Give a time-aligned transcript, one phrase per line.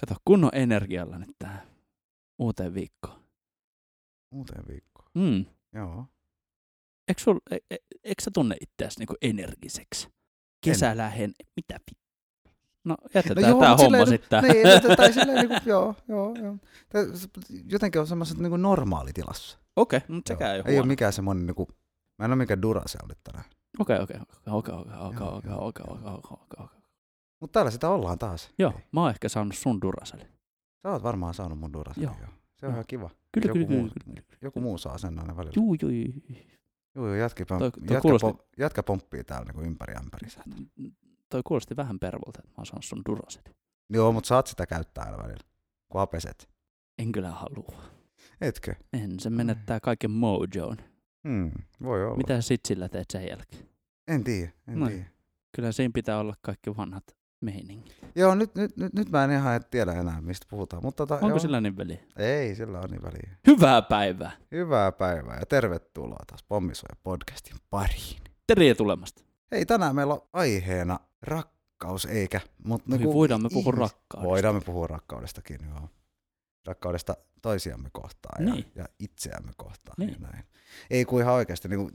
[0.00, 1.62] Kato, kunnon energialla nyt tähän
[2.38, 3.24] uuteen viikkoon.
[4.32, 5.08] Uuteen viikkoon.
[5.14, 5.44] Mm.
[5.72, 6.06] Joo.
[7.08, 10.08] Eikö, sul, e, e, eikö sä tunne itseäsi niinku energiseksi?
[10.64, 12.00] Kesä lähen, mitä vi...
[12.84, 14.44] No jätetään joo, tää mut homma silleen- sitten.
[14.44, 16.56] Niin, tai silleen niinku, joo, joo, joo.
[16.88, 17.02] Tää
[17.70, 19.58] Jotenkin on semmoiset niinku normaalitilassa.
[19.76, 21.68] Okei, mutta sekään ei ole Ei ole mikään semmoinen niinku,
[22.18, 23.44] mä en ole mikään Duracell nyt tänään.
[23.78, 25.66] Okei, okei, okei, okei, okei, okei, okei, joo.
[25.66, 26.83] okei, okei, okei, okei.
[27.40, 28.50] Mutta täällä sitä ollaan taas.
[28.58, 30.26] Joo, Hei, mä oon ehkä saanut sun Duracelin.
[30.82, 32.16] Sä oot varmaan saanut mun Duracellin Joo.
[32.20, 32.30] joo.
[32.54, 32.72] Se on Joo.
[32.72, 33.10] ihan kiva.
[33.32, 34.38] Kyllä, joku, kyllä, muu, kyllä, kyllä.
[34.42, 35.52] joku muu saa sen aina välillä.
[35.56, 36.12] Juu, juu, juu.
[36.94, 40.42] Joo, joo, jätkä, Toi- toi, jätkä, kuulosti- pom, jätkä pomppii täällä niinku ympäri ämpärissä.
[41.28, 43.56] Toi kuulosti vähän pervolta, että mä oon saanut sun Duracelin.
[43.90, 45.44] Joo, mutta saat sitä käyttää aina välillä,
[45.88, 46.48] kun apeset.
[46.98, 47.82] En kyllä halua.
[48.40, 48.74] Etkö?
[48.92, 50.76] En, se menettää kaiken mojoon.
[51.28, 51.50] Hmm,
[51.82, 52.16] voi olla.
[52.16, 53.68] Mitä sit sillä teet sen jälkeen?
[54.08, 54.92] En tiedä, en Noin.
[54.92, 55.06] tiedä.
[55.56, 57.04] Kyllä siinä pitää olla kaikki vanhat
[57.44, 57.96] meiningit.
[58.14, 60.82] Joo, nyt, nyt, nyt, nyt mä en ihan tiedä enää, mistä puhutaan.
[60.82, 61.38] Mutta tota, Onko joo.
[61.38, 61.98] sillä niin väliä?
[62.16, 63.36] Ei, sillä on niin väliä.
[63.46, 64.32] Hyvää päivää!
[64.52, 68.20] Hyvää päivää ja tervetuloa taas Pommisuoja podcastin pariin.
[68.46, 69.22] Tere tulemasta.
[69.52, 74.28] Hei, tänään meillä on aiheena rakkaus, eikä, mutta Niin niinku voidaan me puhua ihmis- rakkaudesta.
[74.30, 75.88] Voidaan me puhua rakkaudestakin, joo.
[76.66, 78.64] Rakkaudesta toisiamme kohtaan ja, Niin.
[78.74, 80.10] ja itseämme kohtaan Niin.
[80.12, 80.44] ja näin.
[80.90, 81.90] Ei kun ihan oikeasti, niin kuin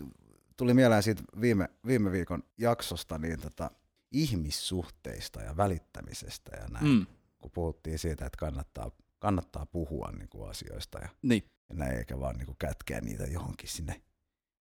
[0.57, 3.71] tuli mieleen siitä viime, viime viikon jaksosta, niin tota,
[4.11, 6.87] ihmissuhteista ja välittämisestä ja näin.
[6.87, 7.05] Mm.
[7.39, 12.19] Kun puhuttiin siitä, että kannattaa, kannattaa puhua niin kuin asioista ja, Niin, ja näin, eikä
[12.19, 14.01] vaan niin kuin kätkeä niitä johonkin sinne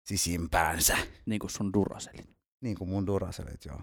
[0.04, 0.96] sisimpäänsä.
[1.26, 2.36] niin kuin sun Duracelin.
[2.60, 3.80] Niin kuin mun duraselit, joo.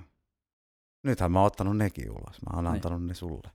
[1.04, 2.42] Nythän mä oon ottanut nekin ulos.
[2.42, 2.74] Mä oon Niin.
[2.74, 3.52] antanut ne sulle.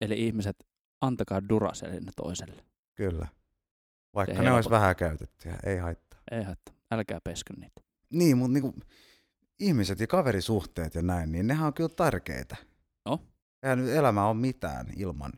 [0.00, 0.56] Eli ihmiset,
[1.00, 2.64] antakaa Duracelin toiselle.
[2.94, 3.28] Kyllä.
[4.14, 6.20] Vaikka Se ne olisi vähän käytettyjä, ei haittaa.
[6.30, 6.74] Ei haittaa.
[6.90, 7.80] Älkää peskö niitä.
[8.12, 8.74] Niin, mutta niinku,
[9.60, 12.56] ihmiset ja kaverisuhteet ja näin, niin nehän on kyllä tärkeitä.
[13.04, 13.20] No.
[13.62, 15.32] Eihän nyt elämä ole mitään ilman,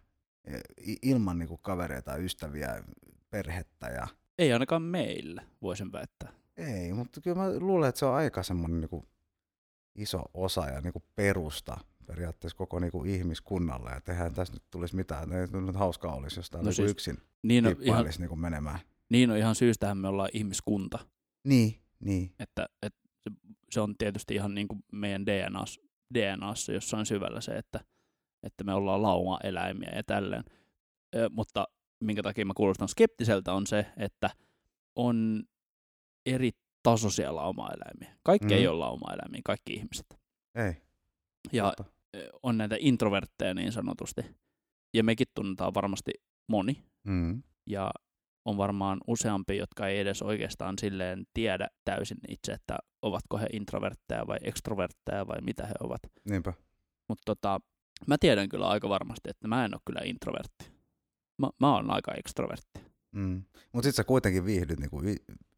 [1.02, 2.84] ilman niinku kavereita, ystäviä,
[3.30, 4.08] perhettä ja...
[4.38, 6.32] Ei ainakaan meillä, voisin väittää.
[6.56, 9.05] Ei, mutta kyllä mä luulen, että se on aika semmoinen niinku
[9.94, 13.90] iso osa ja niinku perusta periaatteessa koko niinku ihmiskunnalle.
[13.90, 15.33] Ja eihän tässä nyt tulisi mitään.
[15.33, 18.78] Ei nyt hauskaa olisi, jos tämä No no siis yksin Niin on, ihan, niinku menemään.
[19.08, 20.98] niin on ihan syystähän me ollaan ihmiskunta.
[21.44, 22.34] Niin, niin.
[22.39, 23.30] Että, että se,
[23.74, 25.80] se on tietysti ihan niin kuin meidän DNAssa,
[26.14, 27.80] DNAssa jossain syvällä se, että,
[28.42, 30.45] että me ollaan lauma-eläimiä ja tälleen.
[31.17, 31.68] Ö, mutta
[32.01, 34.30] minkä takia mä kuulostan skeptiseltä on se, että
[34.96, 35.42] on
[36.27, 36.51] eri
[36.83, 38.17] tasoisia lauma-eläimiä.
[38.23, 38.55] Kaikki Mhm.
[38.55, 40.07] ei ole lauma-eläimiä, kaikki ihmiset.
[40.55, 40.73] Ei.
[41.52, 41.95] Ja totta.
[42.42, 44.23] on näitä introvertteja niin sanotusti.
[44.95, 46.11] Ja mekin tunnetaan varmasti
[46.48, 46.84] moni.
[47.05, 47.42] Mm.
[47.67, 47.90] Ja
[48.44, 54.27] on varmaan useampi, jotka ei edes oikeastaan silleen tiedä täysin itse, että ovatko he introvertteja
[54.27, 56.00] vai extrovertteja vai mitä he ovat.
[56.24, 56.52] Niinpä.
[57.08, 57.60] Mutta tota,
[58.06, 60.72] mä tiedän kyllä aika varmasti, että mä en ole kyllä introvertti.
[61.38, 62.80] Mä, mä oon aika extrovertti.
[63.12, 63.42] Mm.
[63.72, 65.02] Mutta sitten sä kuitenkin viihdyt niinku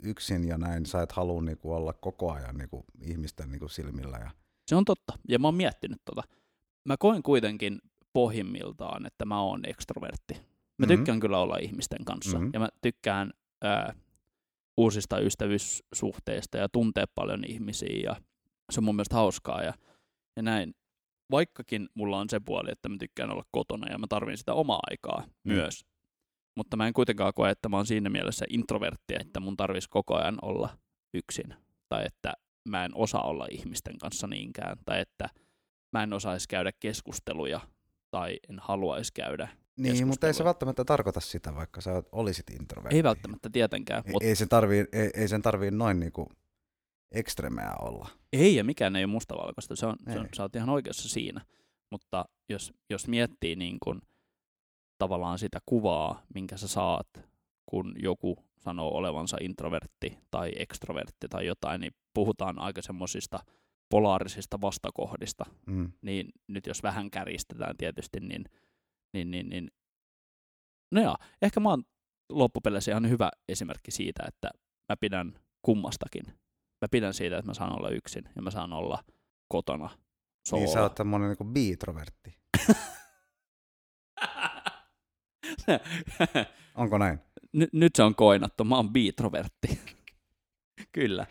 [0.03, 0.87] yksin ja näin.
[0.87, 4.19] Sä et halua niinku olla koko ajan niinku ihmisten niinku silmillä.
[4.19, 4.31] Ja...
[4.67, 6.23] Se on totta, ja mä oon miettinyt tota.
[6.85, 7.79] Mä koen kuitenkin
[8.13, 10.56] pohjimmiltaan, että mä oon extrovertti.
[10.79, 10.95] Mä Mhm.
[10.95, 12.51] tykkään kyllä olla ihmisten kanssa, Mhm.
[12.53, 13.31] ja mä tykkään
[13.63, 13.95] ää,
[14.77, 18.17] uusista ystävyyssuhteista ja tuntea paljon ihmisiä, ja
[18.73, 19.75] se on mun mielestä hauskaa, ja,
[20.37, 20.75] ja näin.
[21.31, 24.81] Vaikkakin mulla on se puoli, että mä tykkään olla kotona, ja mä tarvin sitä omaa
[24.91, 25.53] aikaa Mm.
[25.53, 25.85] myös.
[26.57, 30.15] Mutta mä en kuitenkaan koe, että mä oon siinä mielessä introvertti, että mun tarvitsisi koko
[30.17, 30.79] ajan olla
[31.15, 31.55] yksin.
[31.89, 32.33] Tai että
[32.69, 34.77] mä en osaa olla ihmisten kanssa niinkään.
[34.85, 35.29] Tai että
[35.93, 37.61] mä en osaisi käydä keskusteluja
[38.11, 39.49] tai en haluaisi käydä.
[39.77, 42.97] Niin, mutta ei se välttämättä tarkoita sitä, vaikka sä olisit introvertti.
[42.97, 46.33] Ei välttämättä tietenkään, Ei, mutta ei, sen tarvii, ei, ei sen tarvii noin niinku
[47.13, 48.09] ekstremeä olla.
[48.33, 49.77] ei ja mikään ei ole mustavalkoista.
[49.77, 51.45] Se on, se on, sä oot ihan oikeassa siinä.
[51.91, 54.03] Mutta jos, jos miettii niin kun,
[54.99, 57.09] tavallaan sitä kuvaa, minkä sä saat,
[57.67, 63.41] kun joku sanoo olevansa introvertti tai extrovertti tai jotain, niin puhutaan aika semmoisista
[63.89, 65.45] polaarisista vastakohdista.
[65.67, 65.93] Mm.
[66.03, 68.45] Niin nyt jos vähän kärjistetään tietysti, niin,
[69.17, 69.71] niin, niin, niin
[70.93, 71.85] no joo, ehkä mä oon
[72.31, 74.51] loppupeleissä ihan hyvä esimerkki siitä, että
[74.89, 76.27] mä pidän kummastakin.
[76.83, 79.05] Mä pidän siitä, että mä saan olla yksin ja mä saan olla
[79.49, 79.91] kotona
[80.47, 80.63] solo.
[80.63, 82.39] Niin sä oot tämmönen niinku biitrovertti.
[86.75, 87.19] Onko näin?
[87.53, 89.81] Ny- nyt se on koinattu, mä oon biitrovertti.
[90.93, 91.27] kyllä.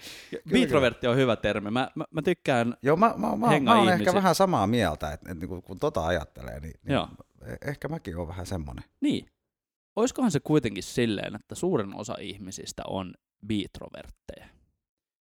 [0.49, 1.71] Biitrovertti on hyvä termi.
[1.71, 3.93] Mä, mä, mä tykkään, Joo, mä, mä, mä, mä oon ihmisiä.
[3.93, 7.09] ehkä vähän samaa mieltä, että, että kun, kun tota ajattelee, niin, niin Joo.
[7.45, 8.83] E- ehkä mäkin oon vähän semmonen.
[9.01, 9.25] niin,
[9.95, 13.13] oiskohan se kuitenkin silleen, että suurin osa ihmisistä on
[13.47, 14.47] biitrovertteja.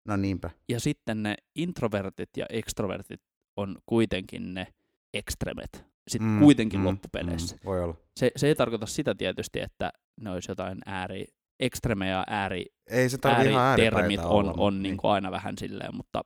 [0.08, 0.50] No niinpä.
[0.70, 3.22] Ja sitten ne introvertit ja extrovertit
[3.58, 4.68] on kuitenkin ne
[5.14, 5.86] ekstremet.
[6.08, 7.56] sitten mm, kuitenkin mm, loppupeleissä.
[7.56, 7.96] Mm, voi olla.
[8.20, 9.92] Se, se ei tarkoita sitä tietysti, että
[10.22, 11.25] ne olisi jotain ääri,
[11.60, 13.18] ekstremejä ääri, ei se
[13.58, 14.84] ääritermit on, olla, on niin.
[14.84, 16.22] Niin kuin aina vähän silleen, mutta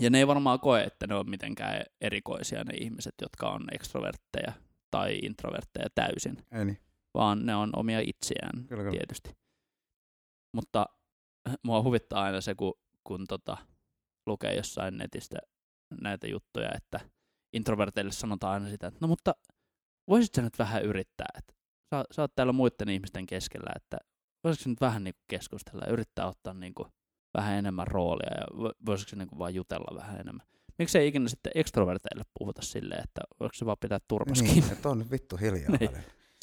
[0.00, 4.52] ja ne ei varmaan koe, että ne on mitenkään erikoisia ne ihmiset, jotka on ekstrovertteja
[4.90, 6.36] tai introvertteja täysin.
[6.52, 6.78] Ei niin.
[7.14, 8.96] Vaan ne on omia itseään kyllä, kyllä.
[8.96, 9.36] tietysti.
[10.54, 10.86] Mutta
[11.64, 13.56] mua huvittaa aina se, kun, kun tota,
[14.26, 15.38] lukee jossain netistä
[16.00, 17.00] näitä juttuja, että
[17.52, 19.34] introverteille sanotaan aina sitä, että no mutta
[20.08, 21.54] voisit sä nyt vähän yrittää, että
[21.90, 23.98] sä, sä oot täällä muiden ihmisten keskellä, että
[24.44, 26.88] voisitko nyt vähän niin keskustella ja yrittää ottaa niin kuin
[27.34, 28.46] vähän enemmän roolia ja
[28.86, 30.46] voisiko se niin vaan jutella vähän enemmän.
[30.80, 34.88] Miksi ei ikinä sitten ekstroverteille puhuta silleen, että voiko se vaan pitää turpas niin, että
[34.88, 35.90] on nyt vittu hiljaa niin.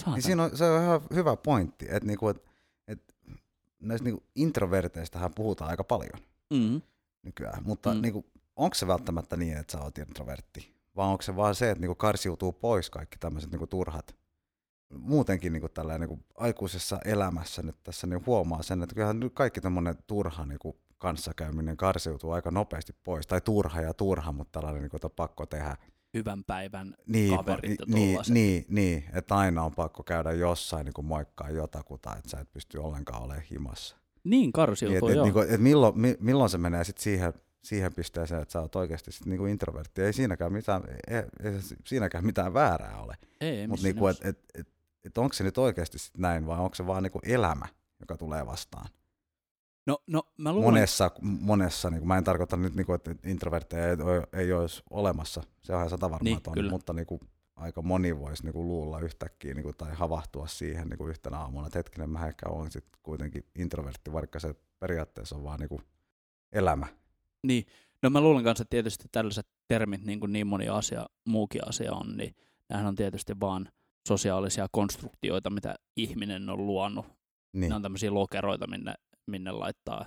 [0.06, 2.44] niin siinä on, se on ihan hyvä pointti, että niinku, et,
[2.88, 3.16] et,
[3.80, 6.20] näistä niinku introverteistähän puhutaan aika paljon
[6.50, 6.82] mm-hmm.
[7.24, 8.02] nykyään, mutta mm.
[8.02, 8.26] niinku,
[8.56, 10.76] onko se välttämättä niin, että sä oot introvertti?
[10.96, 14.16] Vai onko se vaan se, että niinku karsiutuu pois kaikki tämmöiset niinku turhat
[14.90, 19.62] muutenkin niin kuin niin kuin aikuisessa elämässä nyt tässä niin huomaa sen, että kyllähän kaikki
[19.62, 24.82] tämmöinen turha niin kuin kanssakäyminen karsiutuu aika nopeasti pois, tai turha ja turha, mutta tällainen
[24.82, 25.78] niin kuin, pakko tehdä.
[26.14, 30.94] Hyvän päivän niin, kaverit ja niin, niin, niin, että aina on pakko käydä jossain niin
[30.94, 33.98] kuin moikkaa jotakuta, että sä et pysty ollenkaan olemaan himassa.
[34.24, 37.34] Niin, karsiutuu, niin, et, et, niin et milloin, milloin se menee sitten siihen,
[37.64, 40.02] siihen pisteeseen, että sä oot oikeasti sit niinku introvertti.
[40.02, 43.18] Ei siinäkään mitään, ei, ei siinäkään mitään väärää ole.
[43.42, 44.68] Ei, Mutta niinku, et, et, et,
[45.06, 47.68] että onko se nyt oikeasti sit näin vai onko se vaan niinku elämä,
[48.00, 48.90] joka tulee vastaan.
[49.88, 50.68] No, no mä luulen...
[50.70, 53.98] Monessa, monessa niinku, mä en tarkoita nyt, niinku, että introvertteja ei,
[54.34, 57.20] ei olisi olemassa, se on ihan sata varmaan, niin, on, mutta niinku,
[57.56, 62.10] aika moni voisi niinku, luulla yhtäkkiä niinku, tai havahtua siihen niinku, yhtenä aamuna, että hetkinen,
[62.10, 65.82] mä ehkä olen sit kuitenkin introvertti, vaikka se periaatteessa on vaan niinku,
[66.52, 66.88] elämä.
[67.44, 67.66] Niin,
[68.04, 71.94] no mä luulen kanssa, että tietysti tällaiset termit, niin kuin niin moni asia, muukin asia
[71.94, 72.36] on, niin
[72.70, 73.70] nämähän on tietysti vaan
[74.08, 77.06] sosiaalisia konstruktioita, mitä ihminen on luonut.
[77.54, 77.70] Niin.
[77.70, 78.94] Ne on tämmöisiä lokeroita, minne,
[79.28, 80.06] minne laittaa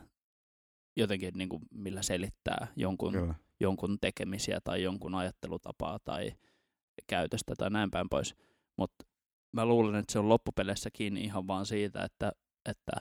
[0.97, 6.33] jotenkin, niin kuin, millä selittää jonkun, jonkun tekemisiä tai jonkun ajattelutapaa tai
[7.07, 8.35] käytöstä tai näin päin pois.
[8.77, 9.05] Mutta
[9.53, 12.33] mä luulen, että se on loppupeleissä kiinni ihan vaan siitä, että,
[12.69, 12.93] että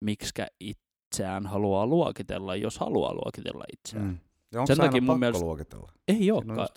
[0.00, 4.06] miksikä itseään haluaa luokitella, jos haluaa luokitella itseään.
[4.06, 4.18] Mm.
[4.52, 5.44] Ja onko Sen takia mun mielestä...
[5.44, 5.92] luokitella?
[6.08, 6.68] Ei olekaan.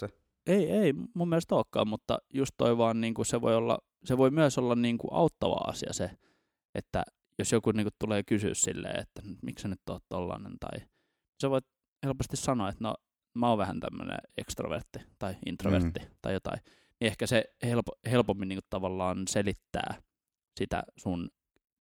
[0.47, 4.17] Ei, ei mun mielestä olekaan, mutta just toi vaan niin kuin se voi olla, se
[4.17, 6.11] voi myös olla niin kuin auttava asia se,
[6.75, 7.03] että
[7.39, 10.87] jos joku niin kuin tulee kysyä silleen, että miksi sä nyt oot tollanen, tai
[11.41, 11.65] sä voit
[12.05, 12.95] helposti sanoa, että no
[13.35, 16.15] mä oon vähän tämmönen ekstrovertti tai introvertti mm.
[16.21, 16.59] tai jotain,
[16.99, 20.01] niin ehkä se helpo, helpommin niin kuin tavallaan selittää
[20.59, 21.29] sitä sun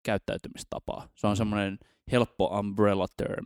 [0.03, 1.09] käyttäytymistapaa.
[1.17, 1.37] Se on mm.
[1.37, 1.77] semmoinen
[2.11, 3.45] helppo umbrella term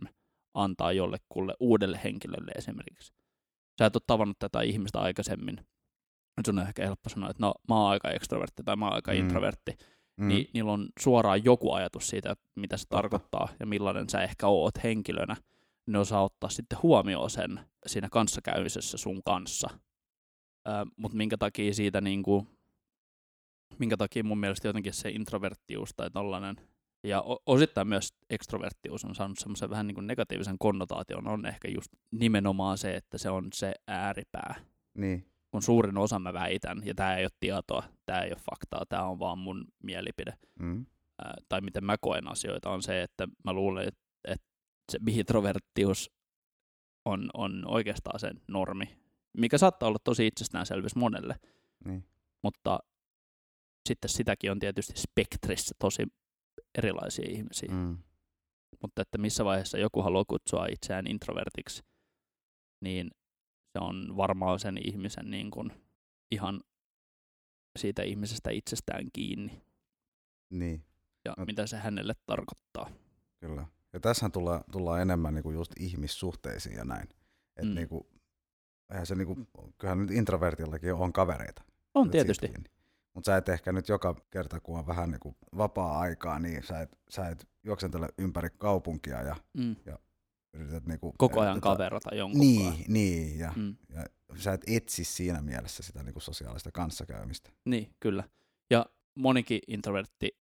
[0.54, 3.12] antaa jollekulle uudelle henkilölle esimerkiksi
[3.78, 5.66] sä et ole tavannut tätä ihmistä aikaisemmin,
[6.46, 9.12] sun on ehkä helppo sanoa, että no mä oon aika ekstrovertti tai mä oon aika
[9.12, 9.18] mm.
[9.18, 9.76] introvertti,
[10.16, 10.28] mm.
[10.28, 12.96] niin niillä on suoraan joku ajatus siitä, mitä se Totta.
[12.96, 15.36] tarkoittaa ja millainen sä ehkä oot henkilönä.
[15.86, 19.68] Ne osaa ottaa sitten huomioon sen siinä kanssakäymisessä sun kanssa.
[20.96, 22.46] Mutta minkä takia siitä niinku,
[23.78, 26.56] minkä takia mun mielestä jotenkin se introverttius tai tollainen
[27.04, 31.92] ja osittain myös ekstroverttius on saanut semmoisen vähän niin kuin negatiivisen konnotaation, on ehkä just
[32.10, 34.54] nimenomaan se, että se on se ääripää.
[34.94, 35.26] Niin.
[35.50, 39.02] Kun suurin osa mä väitän, ja tämä ei ole tietoa, tämä ei ole faktaa, tämä
[39.02, 40.86] on vaan mun mielipide, mm.
[41.24, 44.46] ää, tai miten mä koen asioita, on se, että mä luulen, että, että
[44.92, 46.10] se introverttius
[47.04, 48.98] on, on oikeastaan se normi,
[49.36, 51.36] mikä saattaa olla tosi itsestäänselvyys monelle,
[51.84, 52.04] niin.
[52.42, 52.78] mutta
[53.88, 56.02] sitten sitäkin on tietysti spektrissä tosi
[56.78, 57.68] erilaisia ihmisiä.
[57.72, 57.98] Mm.
[58.82, 61.82] Mutta että missä vaiheessa joku haluaa kutsua itseään introvertiksi,
[62.80, 63.10] niin
[63.76, 65.72] se on varmaan sen ihmisen niin kuin
[66.30, 66.60] ihan
[67.78, 69.62] siitä ihmisestä itsestään kiinni.
[70.50, 70.84] Niin.
[71.24, 72.90] Ja no, mitä se hänelle tarkoittaa.
[73.40, 73.66] Kyllä.
[73.92, 77.08] Ja tässä tullaan, tullaan enemmän niin kuin just ihmissuhteisiin ja näin.
[77.56, 77.74] Et mm.
[77.74, 78.06] niin kuin,
[78.90, 81.62] eihän se niin kuin, kyllähän nyt introvertillakin on kavereita.
[81.94, 82.46] On tietysti.
[82.46, 82.64] Niin.
[83.14, 86.98] Mutta sä et ehkä nyt joka kerta, kun on vähän niin vapaa-aikaa, niin sä et,
[87.10, 89.76] sä et juoksentele ympäri kaupunkia ja, mm.
[89.86, 89.98] ja
[90.56, 93.76] yrität niin kuin, Koko ajan tota, kaverata jonkun Niin, niin ja, mm.
[93.94, 97.50] ja sä et etsi siinä mielessä sitä niin kuin sosiaalista kanssakäymistä.
[97.64, 98.24] Niin, kyllä.
[98.70, 100.36] Ja monikin introvertti,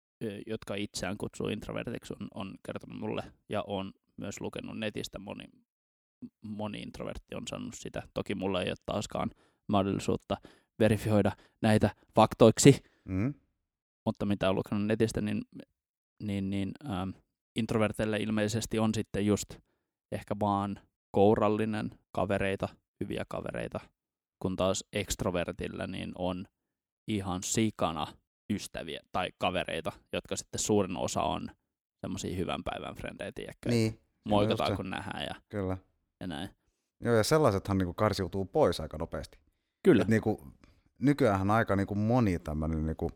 [0.47, 5.45] jotka itseään kutsuu introvertiksi, on, on kertonut mulle ja on myös lukenut netistä moni,
[6.41, 8.03] moni introvertti on sanonut sitä.
[8.13, 9.31] Toki mulla ei ole taaskaan
[9.67, 10.37] mahdollisuutta
[10.79, 13.33] verifioida näitä faktoiksi, mm.
[14.05, 15.41] mutta mitä on lukenut netistä, niin,
[16.23, 17.09] niin, niin ähm,
[17.55, 19.49] introverteille ilmeisesti on sitten just
[20.11, 20.79] ehkä vaan
[21.11, 22.69] kourallinen kavereita,
[23.03, 23.79] hyviä kavereita,
[24.41, 26.45] kun taas ekstrovertillä niin on
[27.07, 28.07] ihan sikana
[28.53, 31.51] ystäviä tai kavereita, jotka sitten suurin osa on
[32.01, 33.69] semmoisia hyvän päivän frendejä, tiedätkö?
[33.69, 33.99] Niin.
[34.29, 35.77] Moikataan, kun nähdään ja, Kyllä.
[36.19, 36.49] ja näin.
[37.03, 39.39] Joo, ja sellaisethan niinku karsiutuu pois aika nopeasti.
[39.83, 40.01] Kyllä.
[40.01, 40.47] Et niinku,
[40.99, 43.11] nykyään aika niinku moni tämmöinen niinku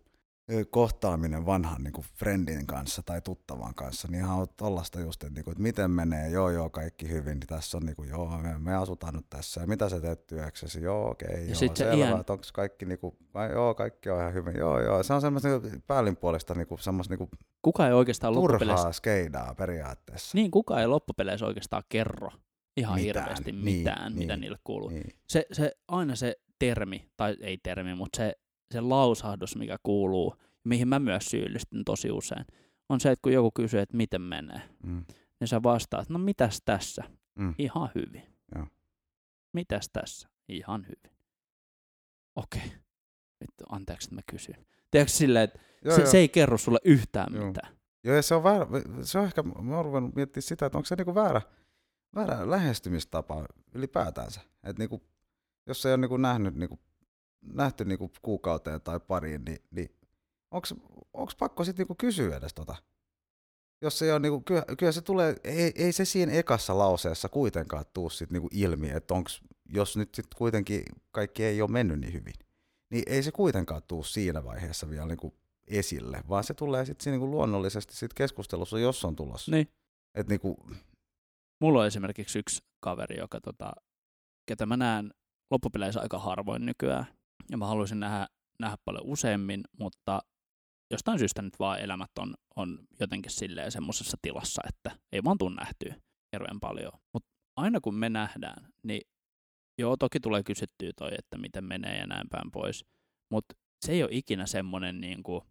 [0.69, 5.35] kohtaaminen vanhan niin kuin friendin kanssa tai tuttavan kanssa, niin ihan on tollasta just, että,
[5.35, 8.37] niin kuin, että miten menee, joo joo kaikki hyvin, niin tässä on niin kuin, joo
[8.37, 11.93] me, me asutaan nyt tässä, ja mitä sä teet työksesi, joo okei, okay, joo selvä,
[11.93, 12.19] iän...
[12.19, 15.21] että onko kaikki, niin kuin, vai, joo kaikki on ihan hyvin, joo joo, se on
[15.21, 17.29] semmoista niin päällinpuolista niin kuin, semmoista niin kuin,
[17.61, 20.37] kuka ei oikeastaan turhaa skeidaa periaatteessa.
[20.37, 22.31] Niin, kuka ei loppupeleissä oikeastaan kerro
[22.77, 23.23] ihan mitään.
[23.23, 24.89] hirveästi niin, mitään, niin, mitä niin, niille kuuluu.
[24.89, 25.15] Niin.
[25.27, 28.35] Se, se, aina se termi, tai ei termi, mutta se
[28.72, 32.45] se lausahdus, mikä kuuluu, mihin mä myös syyllistyn tosi usein,
[32.89, 35.05] on se, että kun joku kysyy, että miten menee, mm.
[35.39, 37.03] niin sä vastaat, no mitäs tässä?
[37.39, 37.55] Mm.
[37.57, 38.24] Ihan hyvin.
[38.55, 38.67] Joo.
[39.53, 40.29] Mitäs tässä?
[40.48, 41.17] Ihan hyvin.
[42.36, 42.62] Okei.
[42.65, 42.79] Okay.
[43.41, 44.65] Vittu, anteeksi, että mä kysyn.
[44.91, 46.12] Tiedätkö silleen, että joo, se, joo.
[46.12, 47.48] se ei kerro sulle yhtään joo.
[47.48, 47.75] mitään.
[48.03, 48.65] Joo, ja se on, väärä,
[49.01, 51.41] se on ehkä, mä oon ruvennut miettimään sitä, että onko se niinku väärä,
[52.15, 54.41] väärä lähestymistapa ylipäätänsä.
[54.63, 55.03] Että niinku,
[55.67, 56.79] jos ei ole niinku nähnyt niinku
[57.53, 59.89] nähty niinku kuukauteen tai pariin, niin, niin
[61.13, 62.75] onko pakko sitten niinku kysyä edes tota?
[63.81, 67.85] Jos se on niinku, kyllä, kyllä, se tulee, ei, ei se siinä ekassa lauseessa kuitenkaan
[67.93, 72.13] tuu sit niinku ilmi, että onks, jos nyt sit kuitenkin kaikki ei ole mennyt niin
[72.13, 72.33] hyvin,
[72.89, 75.33] niin ei se kuitenkaan tuu siinä vaiheessa vielä niinku
[75.67, 79.51] esille, vaan se tulee sitten niinku luonnollisesti sit keskustelussa, jos on tulossa.
[79.51, 79.67] Niin.
[80.15, 80.65] Et niinku...
[81.61, 83.71] Mulla on esimerkiksi yksi kaveri, joka tota,
[84.45, 85.13] ketä mä näen
[85.51, 87.05] loppupeleissä aika harvoin nykyään,
[87.51, 88.27] ja mä haluaisin nähdä,
[88.60, 90.22] nähdä paljon useammin, mutta
[90.92, 95.50] jostain syystä nyt vaan elämät on, on jotenkin silleen semmoisessa tilassa, että ei vaan tuu
[95.50, 95.96] nähtyä
[96.34, 96.92] hirveän paljon.
[97.13, 99.01] Mutta aina kun me nähdään, niin
[99.77, 102.86] joo, toki tulee kysyttyä toi, että miten menee ja näin päin pois,
[103.32, 105.42] mutta se ei ole ikinä semmoinen, niin kuin,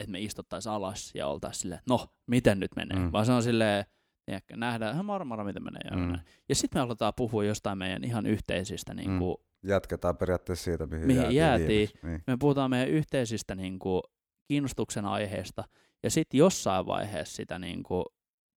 [0.00, 3.12] että me istuttaisiin alas ja oltaisiin silleen, no, miten nyt menee, mm.
[3.12, 3.84] vaan se on silleen,
[4.26, 6.06] Tiedätkö, nähdään ihan moro, miten menee.
[6.06, 6.18] Mm.
[6.48, 10.86] Ja sitten me aletaan puhua jostain meidän ihan yhteisistä niin kuin, mm jatketaan periaatteessa siitä,
[10.86, 11.36] mihin, mihin jäätiin.
[11.36, 11.88] jäätiin.
[12.02, 12.22] Niin.
[12.26, 14.02] Me puhutaan meidän yhteisistä niin kuin,
[14.48, 15.64] kiinnostuksen aiheesta,
[16.02, 18.04] ja sitten jossain vaiheessa sitä niin kuin,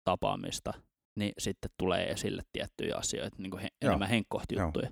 [0.04, 0.74] tapaamista,
[1.16, 4.90] niin sitten tulee esille tiettyjä asioita, niin kuin he, enemmän henkkohtijuttuja.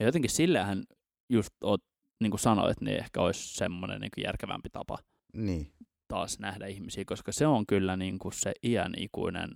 [0.00, 0.84] Ja jotenkin sillehän
[1.28, 1.80] just oot,
[2.20, 4.98] niin kuin sanoit, niin ehkä olisi semmoinen niin järkevämpi tapa
[5.32, 5.72] niin.
[6.08, 9.50] taas nähdä ihmisiä, koska se on kyllä niin kuin se iän ikuinen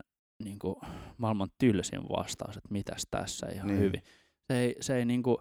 [0.44, 0.76] niin kuin
[1.18, 3.80] maailman tylsin vastaus, että mitäs tässä ihan niin.
[3.80, 4.02] hyvin.
[4.46, 5.36] Se ei, se ei niin kuin,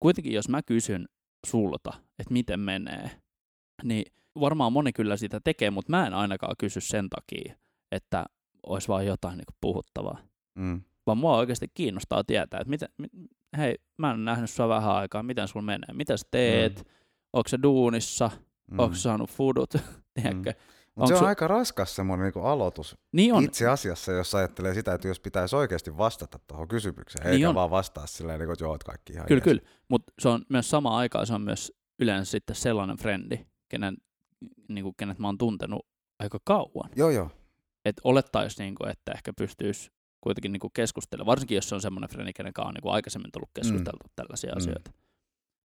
[0.00, 1.08] kuitenkin jos mä kysyn
[1.46, 3.10] sulta, että miten menee,
[3.82, 7.54] niin varmaan moni kyllä sitä tekee, mutta mä en ainakaan kysy sen takia,
[7.92, 8.26] että
[8.66, 10.18] olisi vaan jotain niin puhuttavaa.
[10.54, 10.82] Mm.
[11.06, 12.88] Vaan mua oikeasti kiinnostaa tietää, että miten,
[13.56, 16.90] hei, mä en nähnyt sua vähän aikaa, miten sulla menee, mitä sä teet, mm.
[17.32, 18.30] onko se duunissa,
[18.70, 18.78] mm.
[18.78, 19.70] onko saanut foodut,
[20.14, 20.50] tiedätkö?
[20.50, 20.79] Mm.
[21.00, 23.44] Mutta se on su- aika raskas semmoinen niinku aloitus niin on.
[23.44, 27.54] itse asiassa, jos ajattelee sitä, että jos pitäisi oikeasti vastata tuohon kysymykseen, niin eikä on.
[27.54, 29.44] vaan vastaa silleen, niin kuin, että joo, että kaikki ihan Kyllä, jees.
[29.44, 29.62] kyllä.
[29.88, 33.96] Mutta se on myös sama aikaa, se on myös yleensä sitten sellainen frendi, kenen,
[34.68, 35.86] niin kuin, kenet mä oon tuntenut
[36.18, 36.90] aika kauan.
[36.96, 37.30] Joo, joo.
[37.84, 39.90] Että olettaisi, niin kuin, että ehkä pystyisi
[40.20, 43.32] kuitenkin niin keskustelemaan, varsinkin jos se on semmoinen frendi, kenen kanssa on niin kuin aikaisemmin
[43.32, 44.12] tullut keskusteltu mm.
[44.16, 44.56] tällaisia mm.
[44.56, 44.90] asioita.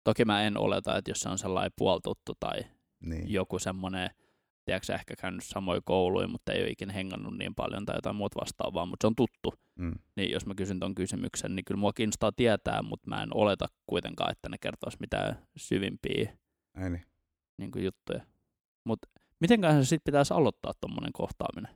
[0.05, 2.65] Toki mä en oleta, että jos se on sellainen puoltuttu tai
[3.01, 3.33] niin.
[3.33, 4.11] joku semmoinen–
[4.65, 8.41] tiedätkö, ehkä käynyt samoin kouluja, mutta ei ole ikinä hengannut niin paljon tai jotain muuta
[8.41, 9.55] vastaavaa, mutta se on tuttu.
[9.79, 9.95] Mm.
[10.17, 13.67] Niin jos mä kysyn ton kysymyksen, niin kyllä mua kiinnostaa tietää, mutta mä en oleta
[13.87, 16.37] kuitenkaan, että ne kertoisi mitään syvimpiä
[16.91, 17.07] niin.
[17.59, 18.27] Niin kuin juttuja.
[18.85, 19.09] Mutta
[19.41, 21.75] mitenköhän se sitten pitäisi aloittaa tuommoinen kohtaaminen?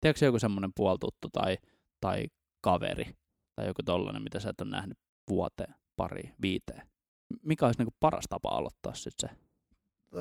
[0.00, 1.58] Tiedätkö joku semmoinen puoltuttu tai,
[2.00, 2.26] tai
[2.60, 3.16] kaveri
[3.56, 6.82] tai joku tollainen, mitä sä et ole nähnyt vuoteen, pari, viiteen?
[7.42, 9.43] Mikä olisi niinku paras tapa aloittaa sitten se?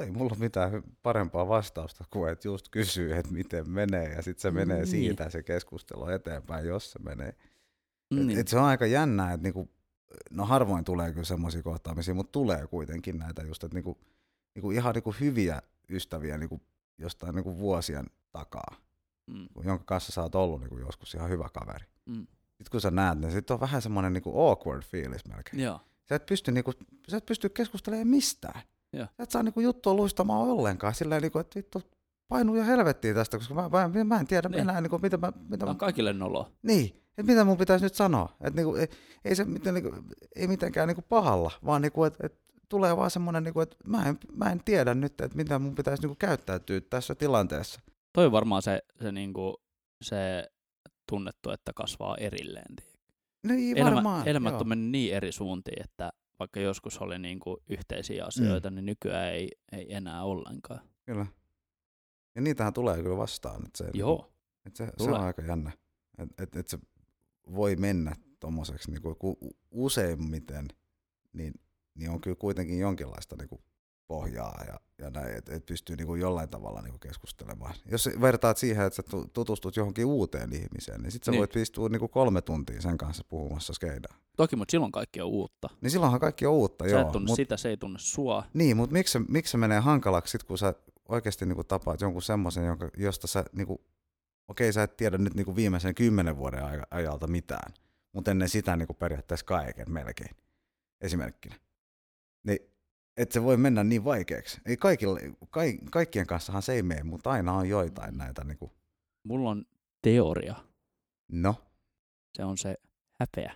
[0.01, 4.51] Ei mulla mitään parempaa vastausta kuin, että just kysyy, että miten menee, ja sitten se
[4.51, 4.87] menee niin.
[4.87, 7.35] siitä se keskustelu eteenpäin, jos se menee.
[8.13, 8.29] Niin.
[8.29, 9.69] Et, et se on aika jännää, että niinku,
[10.31, 13.97] no harvoin tulee kyllä semmoisia kohtaamisia, mutta tulee kuitenkin näitä just, että niinku,
[14.55, 16.61] niinku ihan niinku hyviä ystäviä niinku
[16.97, 18.75] jostain niinku vuosien takaa,
[19.27, 19.47] mm.
[19.63, 21.85] jonka kanssa sä oot ollut niinku joskus ihan hyvä kaveri.
[22.05, 22.27] Mm.
[22.47, 25.63] Sitten kun sä näet, niin sitten on vähän semmoinen niinku awkward fiilis melkein.
[25.63, 25.79] Joo.
[26.09, 26.71] Sä et pysty, niinku,
[27.07, 28.61] sä et pysty keskustelemaan mistään.
[28.93, 29.07] Ja.
[29.19, 31.81] Et saa niinku juttua luistamaan ollenkaan, sillä niinku, että vittu
[32.27, 34.59] painu ja helvettiin tästä, koska mä, mä, mä en tiedä niin.
[34.59, 35.31] enää, niinku, mitä mä...
[35.49, 36.51] Mitä on kaikille nolo.
[36.63, 36.85] Niin,
[37.17, 38.29] että mitä mun pitäisi nyt sanoa.
[38.41, 38.87] Että niinku, ei,
[39.25, 39.95] ei se miten, niinku,
[40.35, 44.17] ei mitenkään niinku pahalla, vaan niinku, että et tulee vaan semmoinen, niinku, että mä en,
[44.35, 47.81] mä en tiedä nyt, että mitä mun pitäisi niinku käyttäytyä tässä tilanteessa.
[48.13, 49.63] Toi on varmaan se, se, niinku,
[50.03, 50.49] se
[51.09, 52.75] tunnettu, että kasvaa erilleen.
[53.47, 54.27] Niin, Elämä, varmaan.
[54.27, 56.11] Elämät on mennyt niin eri suuntiin, että
[56.43, 58.75] vaikka joskus oli niin kuin yhteisiä asioita, mm.
[58.75, 60.81] niin nykyään ei, ei enää ollenkaan.
[61.05, 61.25] Kyllä.
[62.35, 63.65] Ja niitähän tulee kyllä vastaan.
[63.65, 64.33] Että se, Joo.
[64.65, 65.71] Että se, se on aika jännä.
[66.17, 66.79] Että et, et se
[67.55, 69.35] voi mennä tuommoiseksi niin kuin,
[69.71, 70.67] useimmiten,
[71.33, 71.53] niin,
[71.95, 73.61] niin on kyllä kuitenkin jonkinlaista niin kuin
[74.07, 77.75] pohjaa ja, ja näin, että et pystyy niin kuin jollain tavalla niin kuin keskustelemaan.
[77.91, 81.39] Jos vertaat siihen, että sä tutustut johonkin uuteen ihmiseen, niin sitten sä niin.
[81.39, 84.17] voit istua niin kuin kolme tuntia sen kanssa puhumassa skeidaa.
[84.37, 85.69] Toki, mutta silloin kaikki on uutta.
[85.81, 87.01] Niin silloinhan kaikki on uutta, sä joo.
[87.01, 88.45] Sä et tunne mut, sitä, se ei tunne sua.
[88.53, 90.73] Niin, mutta miksi, miksi se menee hankalaksi sit, kun sä
[91.09, 92.63] oikeasti niin kuin tapaat jonkun semmoisen,
[92.97, 93.79] josta sä, niin kuin,
[94.47, 97.73] okei sä et tiedä nyt niin kuin viimeisen kymmenen vuoden ajalta mitään,
[98.11, 100.35] mutta ennen sitä niin kuin periaatteessa kaiken melkein,
[101.01, 101.55] esimerkkinä.
[102.43, 102.72] Niin
[103.17, 104.61] että se voi mennä niin vaikeaksi.
[104.65, 108.43] Ei kaikille, ka, kaikkien kanssahan se ei mene, mutta aina on joitain näitä.
[108.43, 108.71] Niin kuin.
[109.23, 109.65] Mulla on
[110.01, 110.55] teoria.
[111.31, 111.55] No?
[112.33, 112.75] Se on se
[113.19, 113.53] häpeä.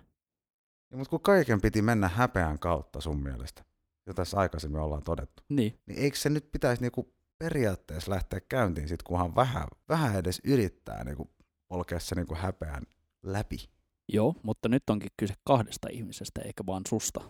[0.91, 3.63] Ja, mutta kun kaiken piti mennä häpeän kautta sun mielestä,
[4.05, 8.87] jo tässä aikaisemmin ollaan todettu, niin, niin eikö se nyt pitäisi niinku periaatteessa lähteä käyntiin,
[8.87, 11.29] sit kunhan vähän, vähän edes yrittää niinku
[11.67, 12.83] polkea se niinku häpeän
[13.23, 13.69] läpi?
[14.13, 17.21] Joo, mutta nyt onkin kyse kahdesta ihmisestä eikä vaan susta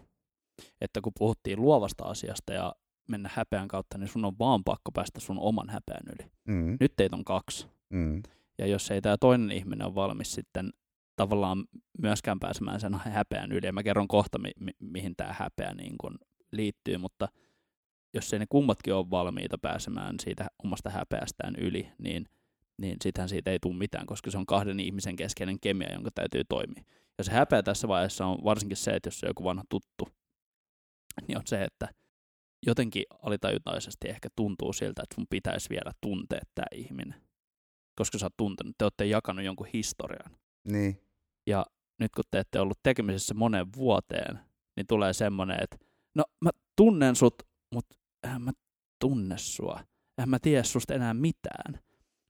[0.81, 2.75] että kun puhuttiin luovasta asiasta ja
[3.07, 6.31] mennä häpeän kautta, niin sun on vaan pakko päästä sun oman häpeän yli.
[6.47, 6.77] Mm.
[6.79, 7.67] Nyt teitä on kaksi.
[7.89, 8.23] Mm.
[8.57, 10.69] Ja jos ei tämä toinen ihminen ole valmis sitten
[11.15, 11.65] tavallaan
[12.01, 15.95] myöskään pääsemään sen häpeän yli, ja mä kerron kohta, mi- mi- mihin tämä häpeä niin
[16.01, 16.19] kun
[16.51, 17.27] liittyy, mutta
[18.13, 22.25] jos ei ne kummatkin ole valmiita pääsemään siitä omasta häpeästään yli, niin,
[22.77, 26.43] niin sittenhän siitä ei tule mitään, koska se on kahden ihmisen keskeinen kemia, jonka täytyy
[26.49, 26.83] toimia.
[27.17, 30.07] Ja se häpeä tässä vaiheessa on varsinkin se, että jos se on joku vanha tuttu,
[31.27, 31.89] niin on se, että
[32.65, 37.21] jotenkin alitajutaisesti ehkä tuntuu siltä, että sun pitäisi vielä tuntea tämä ihminen.
[37.95, 40.37] Koska sä oot tuntenut, te olette jakanut jonkun historian.
[40.71, 41.01] Niin.
[41.47, 41.65] Ja
[41.99, 44.39] nyt kun te ette ollut tekemisessä moneen vuoteen,
[44.75, 45.77] niin tulee semmoinen, että
[46.15, 47.43] no mä tunnen sut,
[47.73, 47.95] mutta
[48.35, 48.51] en mä
[48.99, 49.79] tunne sua.
[50.17, 51.79] En mä tiedä susta enää mitään.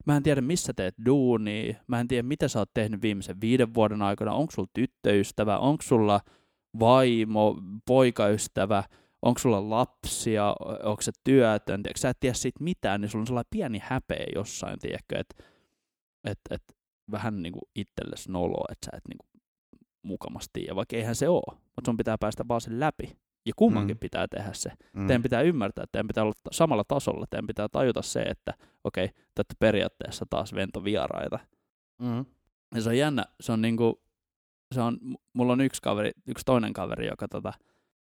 [0.05, 1.75] Mä en tiedä, missä teet duunia.
[1.87, 4.33] Mä en tiedä, mitä sä oot tehnyt viimeisen viiden vuoden aikana.
[4.33, 5.57] Onko sulla tyttöystävä?
[5.57, 6.19] Onko sulla
[6.79, 8.83] vaimo, poikaystävä,
[9.21, 13.27] onko sulla lapsia, onko se työtön, tiedätkö, sä et tiedä siitä mitään, niin sulla on
[13.27, 15.43] sellainen pieni häpeä jossain, tiedätkö, että
[16.23, 16.63] et, et,
[17.11, 19.41] vähän niin kuin itsellesi nolo, että sä et niin kuin
[20.01, 23.17] mukamasti tiedä, vaikka eihän se ole, mutta sun pitää päästä vaan sen läpi.
[23.45, 23.99] Ja kummankin mm.
[23.99, 24.71] pitää tehdä se.
[24.93, 25.07] Mm.
[25.07, 27.25] Teidän pitää ymmärtää, että teidän pitää olla samalla tasolla.
[27.29, 31.39] Teidän pitää tajuta se, että okei, okay, te olette periaatteessa taas ventovieraita.
[32.01, 32.25] Mm.
[32.75, 33.25] Ja se on jännä.
[33.41, 34.01] Se on niinku,
[34.75, 34.97] se on,
[35.33, 37.53] mulla on yksi kaveri, yksi toinen kaveri, joka tota,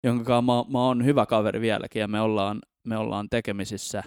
[0.03, 4.03] jonka kanssa mä, mä oon hyvä kaveri vieläkin ja me ollaan, me ollaan tekemisissä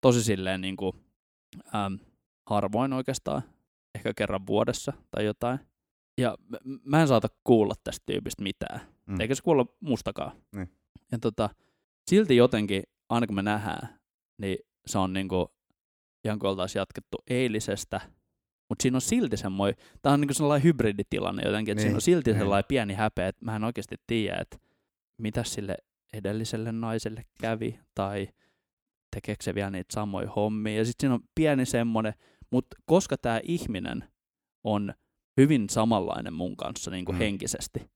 [0.00, 0.92] tosi silleen niin kuin,
[1.74, 1.98] äm,
[2.46, 3.42] harvoin oikeastaan,
[3.94, 5.58] ehkä kerran vuodessa tai jotain.
[6.18, 6.36] Ja
[6.84, 9.20] mä en saata kuulla tästä tyypistä mitään, mm.
[9.20, 10.32] eikä se kuulla mustakaan.
[10.56, 10.68] Niin.
[11.12, 11.50] Ja tota,
[12.10, 14.00] silti jotenkin, aina kun me nähdään,
[14.38, 15.46] niin se on niin kuin,
[16.24, 18.00] ihan kuin oltaisiin jatkettu eilisestä
[18.72, 22.00] mutta siinä on silti semmoinen, tämä on niinku sellainen hybriditilanne jotenkin, että niin, siinä on
[22.00, 22.38] silti niin.
[22.38, 24.56] sellainen pieni häpeä, että mä en oikeasti tiedä, että
[25.18, 25.76] mitä sille
[26.12, 28.28] edelliselle naiselle kävi, tai
[29.14, 30.76] tekeekö se vielä niitä samoja hommia.
[30.76, 32.14] Ja sitten siinä on pieni semmoinen,
[32.50, 34.04] mutta koska tämä ihminen
[34.64, 34.94] on
[35.36, 37.18] hyvin samanlainen mun kanssa niin kuin mm.
[37.18, 37.90] henkisesti,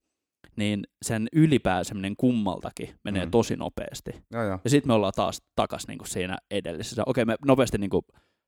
[0.56, 3.30] niin sen ylipääseminen kummaltakin menee mm.
[3.30, 4.10] tosi nopeasti.
[4.32, 4.58] Ja, ja.
[4.64, 7.02] ja sitten me ollaan taas takas niin kuin siinä edellisessä.
[7.06, 8.02] Okei, me nopeasti niin kuin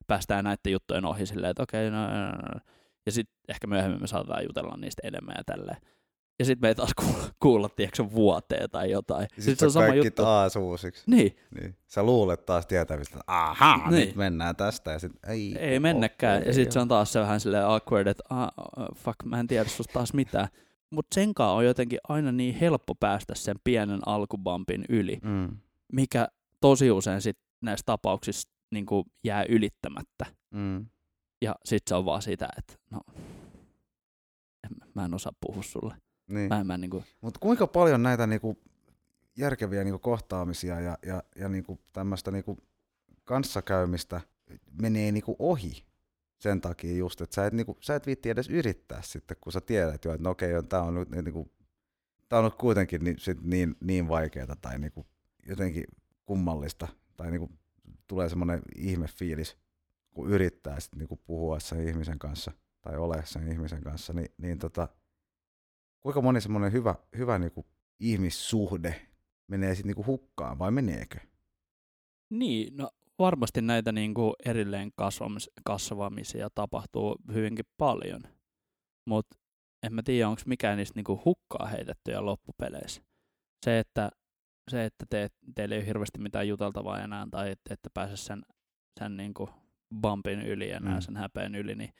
[0.09, 2.61] päästään näiden juttujen ohi silleen, että okei, okay, no, no, no, no.
[3.07, 5.79] Ja sitten ehkä myöhemmin me saatetaan jutella niistä enemmän ja tälleen.
[6.39, 9.23] Ja sitten me ei taas kuulla, kuulla tiedätkö, vuoteen tai jotain.
[9.23, 10.23] Sitten sit se on sama juttu.
[10.23, 11.03] taas uusiksi.
[11.07, 11.37] Niin.
[11.61, 11.77] niin.
[11.87, 14.07] Sä luulet taas tietävistä, että aha, niin.
[14.07, 14.91] nyt mennään tästä.
[14.91, 16.43] Ja sit, ei, ei mennäkään.
[16.47, 18.49] Ja sitten se on taas se vähän silleen awkward, että ah,
[18.95, 20.49] fuck, mä en tiedä susta taas mitään.
[20.91, 25.57] Mutta senkaan on jotenkin aina niin helppo päästä sen pienen alkubampin yli, mm.
[25.93, 26.29] mikä
[26.61, 30.27] tosi usein sit näissä tapauksissa niin kuin jää ylittämättä.
[30.51, 30.87] Mm.
[31.43, 33.01] Ja sitten se on vaan sitä, että no,
[34.65, 35.95] en, mä en osaa puhua sulle.
[36.29, 36.49] Niin.
[36.49, 37.05] Mä en, mä niin kuin...
[37.21, 38.59] Mutta kuinka paljon näitä niin kuin
[39.37, 42.59] järkeviä niin kuin kohtaamisia ja, ja, ja niin kuin tämmöistä niin kuin
[43.25, 44.21] kanssakäymistä
[44.83, 45.85] menee niin kuin ohi
[46.39, 49.61] sen takia just, että sä et, niinku, sä et viitti edes yrittää sitten, kun sä
[49.61, 51.53] tiedät jo, että no okei, tämä on nyt niinku,
[52.29, 55.07] tää on nyt kuitenkin niin, sit niin, niin vaikeaa tai niinku,
[55.47, 55.85] jotenkin
[56.27, 57.51] kummallista tai niinku,
[58.09, 59.57] tulee semmoinen ihmefiilis,
[60.15, 64.59] kun yrittää sit niinku puhua sen ihmisen kanssa tai ole sen ihmisen kanssa, niin, niin
[64.59, 64.89] tota,
[66.01, 67.67] kuinka moni semmoinen hyvä, hyvä niinku
[68.01, 69.09] ihmissuhde
[69.47, 71.19] menee sitten niinku hukkaan vai meneekö?
[72.31, 78.23] Niin, no varmasti näitä niinku erilleen kasvamis- kasvamisia tapahtuu hyvinkin paljon,
[79.05, 79.37] mutta
[79.83, 83.03] en mä tiedä, onko mikään niistä niinku hukkaa heitettyjä loppupeleissä.
[83.65, 84.11] se, että,
[84.69, 88.43] se, että te, teillä ei ole hirveästi mitään juteltavaa enää tai että ette pääse sen,
[89.01, 89.51] sen niin kuin
[90.03, 91.01] bumpin yli enää, mm.
[91.01, 91.91] sen häpeen yli, niin,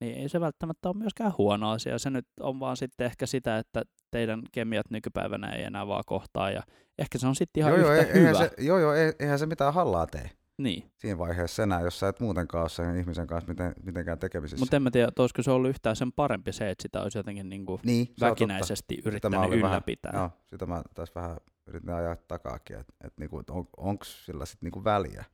[0.00, 1.98] niin ei se välttämättä ole myöskään huono asia.
[1.98, 6.50] Se nyt on vaan sitten ehkä sitä, että teidän kemiat nykypäivänä ei enää vaan kohtaa
[6.50, 6.62] ja
[6.98, 8.38] ehkä se on sitten ihan joo, yhtä joo, hyvä.
[8.38, 10.30] Se, joo, joo, eihän se mitään hallaa tee.
[10.62, 10.90] Niin.
[10.98, 14.62] Siinä vaiheessa enää, jos sä et muutenkaan ole sen ihmisen kanssa miten, mitenkään tekemisissä.
[14.62, 17.48] Mutta en mä tiedä, olisiko se ollut yhtään sen parempi se, että sitä olisi jotenkin
[17.48, 20.12] niinku niin, väkinäisesti yrittänyt ylläpitää.
[20.12, 21.36] Vähän, joo, sitä mä tässä vähän
[21.68, 25.24] yritin ajaa takaakin, että et niinku, et on, onko sillä sitten niinku väliä.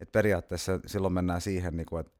[0.00, 2.12] Et periaatteessa silloin mennään siihen, niinku, että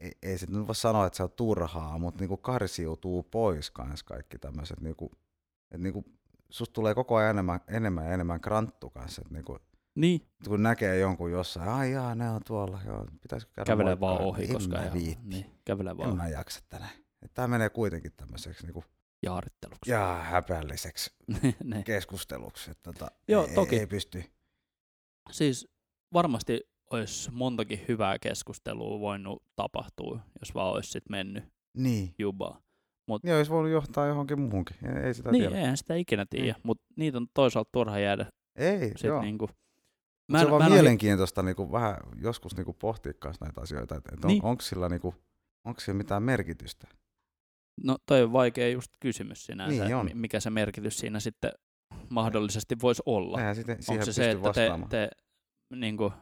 [0.00, 4.02] ei, ei sitten nyt voi sanoa, että se on turhaa, mutta niinku karsiutuu pois kans
[4.02, 5.10] kaikki tämmöiset, niinku,
[5.70, 6.04] että niinku,
[6.50, 9.58] susta tulee koko ajan enemmän, enemmän ja enemmän kranttu kanssa, että niinku,
[9.94, 10.20] niin.
[10.48, 14.44] Kun näkee jonkun jossain, ai jaa, ne on tuolla, joo, pitäisikö käydä Kävelee vaan ohi,
[14.44, 15.28] en koska mä viitti.
[15.28, 16.10] Niin, kävelee vaan.
[16.10, 16.90] En mä jaksa tänään.
[17.34, 18.84] Tämä menee kuitenkin tämmöiseksi niinku,
[19.22, 19.90] jaaritteluksi.
[19.90, 21.10] Ja häpeälliseksi
[21.84, 22.70] keskusteluksi.
[22.70, 23.78] Että tota, joo, ei, toki.
[23.78, 24.24] Ei pysty.
[25.30, 25.68] Siis
[26.12, 31.44] varmasti olisi montakin hyvää keskustelua voinut tapahtua, jos vaan olisi sit mennyt
[31.76, 32.14] niin.
[32.18, 32.60] jubaa.
[33.08, 35.56] Mut, niin olisi voinut johtaa johonkin muuhunkin, ei sitä niin, tiedä.
[35.56, 36.56] eihän sitä ikinä tiedä, niin.
[36.62, 39.22] mutta niitä on toisaalta turha jäädä ei, sit joo.
[39.22, 39.50] Niinku,
[40.32, 41.48] Mä en, se on vaan mielenkiintoista ole...
[41.48, 44.44] niinku, vähän joskus niinku, pohtia näitä asioita, että et on, niin.
[44.44, 45.14] onko sillä niinku,
[45.64, 46.88] onko sillä mitään merkitystä.
[47.84, 50.10] No toi on vaikea just kysymys sinänsä, niin on.
[50.14, 51.52] mikä se merkitys siinä sitten
[52.08, 53.38] mahdollisesti voisi olla.
[53.38, 53.56] Eihän
[53.88, 54.88] onko se se, että vastaamaan.
[54.88, 55.10] te,
[55.68, 56.12] te niin kuin,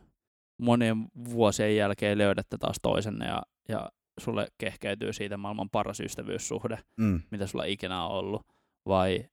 [0.59, 7.23] monien vuosien jälkeen löydätte taas toisenne ja, ja sulle kehkeytyy siitä maailman paras ystävyyssuhde, mm.
[7.31, 8.47] mitä sulla ikinä on ollut,
[8.87, 9.25] vai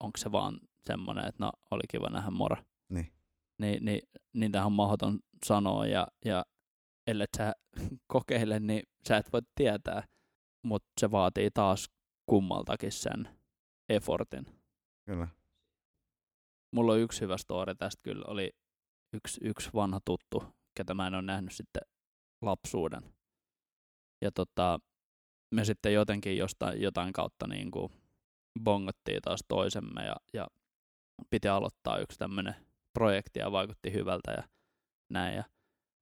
[0.00, 2.56] onko se vaan semmoinen, että no oli kiva nähdä moro.
[2.88, 3.12] Niin
[3.62, 4.00] niin, niin
[4.32, 6.44] niitä on mahdoton sanoa ja, ja
[7.06, 7.52] ellei sä
[8.12, 10.02] kokeile, niin sä et voi tietää,
[10.62, 11.90] mutta se vaatii taas
[12.26, 13.28] kummaltakin sen
[13.88, 14.46] effortin.
[15.06, 15.28] Kyllä.
[16.74, 18.50] Mulla on yksi hyvä story tästä kyllä, oli
[19.12, 20.44] yksi, yksi vanha tuttu,
[20.76, 21.82] ketä mä en ole nähnyt sitten
[22.42, 23.02] lapsuuden.
[24.20, 24.80] Ja tota,
[25.54, 27.92] me sitten jotenkin jostain, jotain kautta niin kuin
[28.64, 30.46] bongattiin taas toisemme ja, ja
[31.30, 32.54] piti aloittaa yksi tämmöinen
[32.92, 34.42] projekti ja vaikutti hyvältä ja
[35.10, 35.36] näin.
[35.36, 35.44] Ja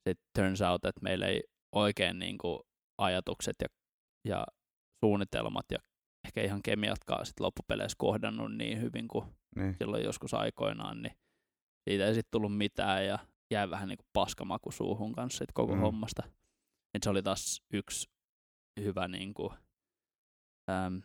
[0.08, 1.42] sitten turns out, että meillä ei
[1.72, 2.60] oikein niin kuin
[2.98, 3.68] ajatukset ja,
[4.24, 4.46] ja
[5.04, 5.78] suunnitelmat ja
[6.26, 9.24] ehkä ihan kemiatkaan sit loppupeleissä kohdannut niin hyvin kuin
[9.56, 9.74] niin.
[9.78, 11.16] silloin joskus aikoinaan, niin
[11.88, 13.18] siitä ei sitten tullut mitään ja
[13.50, 15.80] jäi vähän niin kuin paskamaku suuhun kanssa sit koko mm.
[15.80, 16.22] hommasta.
[16.94, 18.10] Et se oli taas yksi
[18.80, 19.52] hyvä niin kuin,
[20.70, 21.02] äm,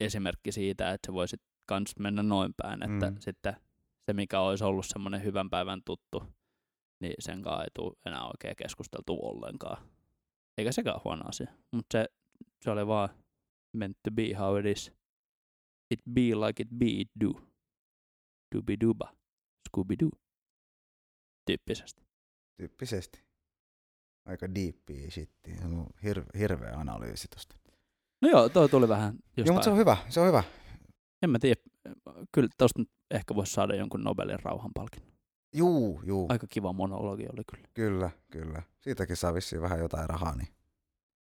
[0.00, 1.36] esimerkki siitä, että se voisi
[1.68, 3.16] kans mennä noin päin, että mm.
[3.20, 3.56] sitten
[4.06, 6.22] se, mikä olisi ollut semmoinen hyvän päivän tuttu,
[7.00, 9.88] niin sen kanssa ei tule enää oikein keskusteltu ollenkaan.
[10.58, 12.06] Eikä sekään huono asia, mutta se,
[12.64, 13.08] se oli vaan
[13.76, 14.92] meant to be how it is.
[15.90, 17.30] It be like it be, it do.
[18.54, 19.16] Dubi duba.
[19.68, 20.10] Scooby doo.
[21.46, 22.02] Tyyppisesti.
[22.56, 23.24] Tyyppisesti.
[24.26, 25.50] Aika diippiä shitti.
[25.64, 27.56] On hir- hirveä analyysi tosta.
[28.22, 29.46] No joo, toi tuli vähän jostain.
[29.46, 30.44] Joo, mutta se on hyvä, se on hyvä.
[31.22, 31.60] En mä tiedä,
[32.32, 35.12] kyllä tosta ehkä voisi saada jonkun Nobelin rauhanpalkinnon.
[35.56, 36.26] Juu, juu.
[36.30, 37.68] Aika kiva monologi oli kyllä.
[37.74, 38.62] Kyllä, kyllä.
[38.80, 40.36] Siitäkin saa vissiin vähän jotain rahaa.
[40.36, 40.48] Niin.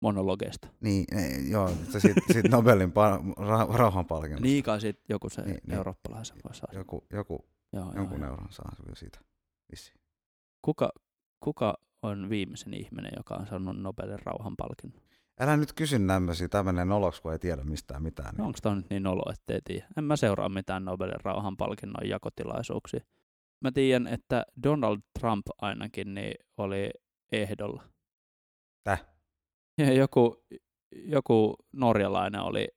[0.05, 0.67] Monologeista.
[0.81, 4.43] Niin, ei, joo, siitä, siitä Nobelin pa- ra- rauhanpalkinnosta.
[4.43, 5.77] Niin, kai siitä joku se niin, niin.
[5.77, 6.77] eurooppalaisen voi saada.
[6.77, 9.19] Joku, joku joo, jonkun joo, euron saa siitä
[9.71, 9.99] vissiin.
[10.61, 10.91] Kuka,
[11.39, 15.01] kuka on viimeisen ihminen, joka on saanut Nobelin rauhanpalkinnon?
[15.39, 18.29] Älä nyt kysy tämmöisiä, tämmöinen noloksi, kun ei tiedä mistään mitään.
[18.29, 18.37] Niin.
[18.37, 19.87] No onko tämä nyt niin nolo, ettei tiedä?
[19.97, 22.99] En mä seuraa mitään Nobelin rauhanpalkinnon jakotilaisuuksia.
[23.61, 26.89] Mä tiedän, että Donald Trump ainakin niin oli
[27.31, 27.83] ehdolla.
[28.83, 29.14] Täh?
[29.77, 30.43] Ja joku,
[30.95, 32.67] joku norjalainen oli,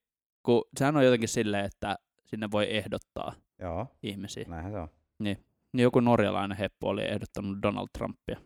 [0.43, 4.45] kun sehän on jotenkin silleen, että sinne voi ehdottaa Joo, ihmisiä.
[4.49, 4.89] näinhän se on.
[5.19, 5.45] Niin.
[5.73, 8.41] niin joku norjalainen heppu oli ehdottanut Donald Trumpia,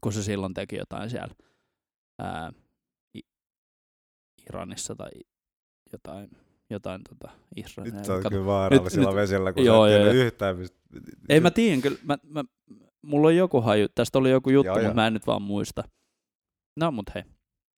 [0.00, 1.34] kun se silloin teki jotain siellä
[2.18, 2.52] ää,
[4.50, 5.10] Iranissa tai
[5.92, 6.30] jotain,
[6.70, 7.94] jotain tota Israelia.
[7.94, 10.78] Nyt on Kato, kyllä vaarallisilla nyt, vesillä, kun joo, sä et yhtään mistä...
[11.28, 12.44] Ei mä tiedän kyllä, mä, mä,
[13.02, 14.94] mulla on joku haju, tästä oli joku juttu, joo, mutta joo.
[14.94, 15.84] mä en nyt vaan muista.
[16.76, 17.22] No mut hei,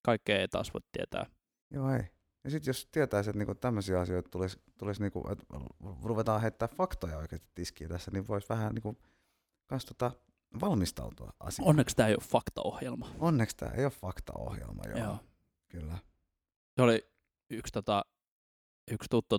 [0.09, 1.27] kaikkea ei taas voi tietää.
[1.71, 2.03] Joo ei.
[2.44, 5.44] Ja sitten jos tietäisi, että niinku tämmöisiä asioita tulisi, tulisi niinku, että
[6.03, 8.97] ruvetaan heittää faktoja oikeasti tiskiin tässä, niin voisi vähän niinku,
[9.66, 10.11] kans tota,
[10.61, 11.68] valmistautua asiaan.
[11.68, 13.11] Onneksi tämä ei ole faktaohjelma.
[13.18, 14.99] Onneksi tämä ei ole faktaohjelma, joo.
[14.99, 15.18] joo.
[15.68, 15.99] Kyllä.
[16.77, 17.11] Se oli
[17.51, 18.05] yksi, tota,
[18.90, 19.38] yksi tuttu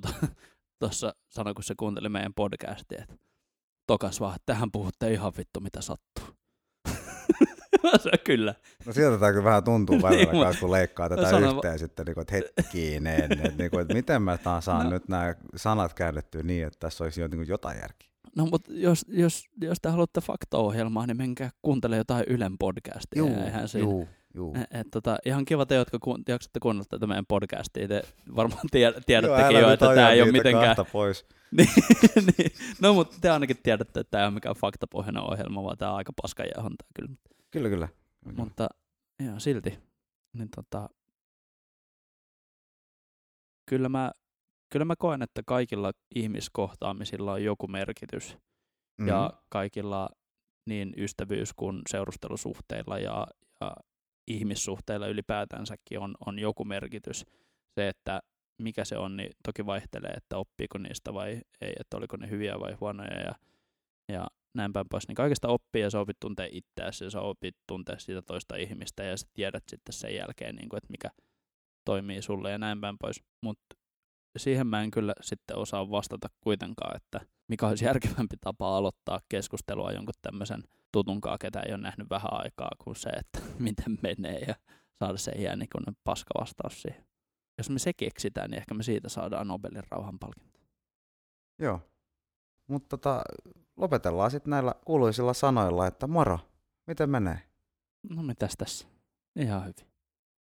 [0.79, 3.15] tuossa sanoi, kun se kuunteli meidän podcastia, että
[3.87, 6.38] tokas vaan, että tähän puhutte ihan vittu mitä sattuu.
[7.97, 8.55] Se kyllä.
[8.85, 11.55] No sieltä tämä kyllä vähän tuntuu välillä niin, kanssa, kun leikkaa tätä sanon...
[11.55, 14.89] yhteen sitten, niin kuin, että hetkinen, että, niin kuin, että miten mä saan no.
[14.89, 18.09] nyt nämä sanat käännettyä niin, että tässä olisi jo, niin kuin jotain järkeä.
[18.35, 23.19] No mutta jos, jos, jos te haluatte fakta-ohjelmaa, niin menkää kuuntele jotain Ylen podcastia.
[23.19, 24.55] Juu, Eihän juu, juu.
[24.55, 27.87] Et, et, tota, ihan kiva te, jotka ku, jaksatte kuunnella tätä meidän podcastia.
[27.87, 28.03] Te
[28.35, 30.75] varmaan tiedättekin Joo, jo, että tämä ei ole mitenkään...
[30.91, 31.25] pois.
[31.51, 31.69] niin,
[32.37, 32.51] niin.
[32.81, 35.97] No mutta te ainakin tiedätte, että tämä ei ole mikään faktapohjainen ohjelma, vaan tämä on
[35.97, 37.11] aika paskajahonta kyllä.
[37.51, 37.87] Kyllä, kyllä.
[38.35, 38.69] Mutta
[39.25, 39.79] ja, silti.
[40.33, 40.89] Niin, tota,
[43.69, 44.11] kyllä mä
[44.69, 48.33] kyllä mä koen, että kaikilla ihmiskohtaamisilla on joku merkitys.
[48.33, 49.07] Mm-hmm.
[49.07, 50.09] Ja kaikilla
[50.65, 53.27] niin ystävyys- kuin seurustelusuhteilla ja,
[53.61, 53.75] ja
[54.27, 57.25] ihmissuhteilla ylipäätänsäkin on, on joku merkitys.
[57.79, 58.21] Se, että
[58.61, 62.59] mikä se on, niin toki vaihtelee, että oppiiko niistä vai ei, että oliko ne hyviä
[62.59, 63.35] vai huonoja ja,
[64.11, 65.07] ja näin päin pois.
[65.07, 69.03] Niin kaikesta oppii ja sä opit tuntea itseäsi ja sä opit tuntea sitä toista ihmistä
[69.03, 71.09] ja sä tiedät sitten sen jälkeen, niin kuin, että mikä
[71.85, 73.23] toimii sulle ja näin päin pois.
[73.43, 73.75] Mutta
[74.37, 79.91] siihen mä en kyllä sitten osaa vastata kuitenkaan, että mikä olisi järkevämpi tapa aloittaa keskustelua
[79.91, 84.55] jonkun tämmöisen tutunkaa, ketä ei ole nähnyt vähän aikaa, kuin se, että miten menee ja
[84.99, 87.05] saada se ihan niin paska vastaus siihen.
[87.57, 90.59] Jos me se keksitään, niin ehkä me siitä saadaan Nobelin rauhanpalkinto.
[91.59, 91.81] Joo.
[92.67, 93.21] Mutta tota,
[93.79, 96.39] lopetellaan sitten näillä kuuluisilla sanoilla, että moro,
[96.87, 97.41] miten menee?
[98.09, 98.87] No mitäs tässä?
[99.35, 99.75] Ihan hyvin.